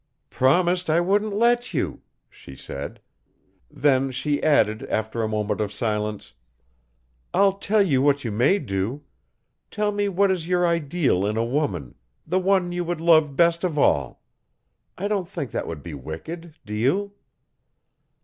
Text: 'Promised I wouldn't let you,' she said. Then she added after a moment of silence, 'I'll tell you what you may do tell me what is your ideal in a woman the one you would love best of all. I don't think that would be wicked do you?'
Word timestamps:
'Promised 0.31 0.89
I 0.89 0.99
wouldn't 0.99 1.31
let 1.35 1.75
you,' 1.75 2.01
she 2.27 2.55
said. 2.55 2.99
Then 3.69 4.09
she 4.09 4.41
added 4.41 4.81
after 4.87 5.21
a 5.21 5.27
moment 5.27 5.61
of 5.61 5.71
silence, 5.71 6.33
'I'll 7.35 7.59
tell 7.59 7.83
you 7.83 8.01
what 8.01 8.23
you 8.23 8.31
may 8.31 8.57
do 8.57 9.03
tell 9.69 9.91
me 9.91 10.09
what 10.09 10.31
is 10.31 10.47
your 10.47 10.65
ideal 10.65 11.23
in 11.23 11.37
a 11.37 11.45
woman 11.45 11.93
the 12.25 12.39
one 12.39 12.71
you 12.71 12.83
would 12.83 12.99
love 12.99 13.35
best 13.35 13.63
of 13.63 13.77
all. 13.77 14.23
I 14.97 15.07
don't 15.07 15.29
think 15.29 15.51
that 15.51 15.67
would 15.67 15.83
be 15.83 15.93
wicked 15.93 16.55
do 16.65 16.73
you?' 16.73 17.13